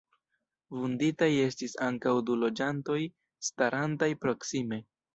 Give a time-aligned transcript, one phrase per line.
[0.77, 2.99] Vunditaj estis ankaŭ du loĝantoj
[3.53, 4.87] starantaj proksime.